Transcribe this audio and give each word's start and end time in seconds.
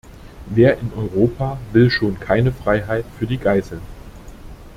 Wer 0.47 0.79
in 0.79 0.91
Europa 0.95 1.59
will 1.73 1.91
schon 1.91 2.19
keine 2.19 2.51
Freiheit 2.51 3.05
für 3.19 3.27
die 3.27 3.37
Geiseln? 3.37 3.83